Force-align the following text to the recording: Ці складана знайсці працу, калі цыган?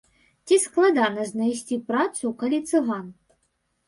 Ці 0.45 0.55
складана 0.61 1.25
знайсці 1.31 1.77
працу, 1.89 2.31
калі 2.39 2.59
цыган? 2.73 3.05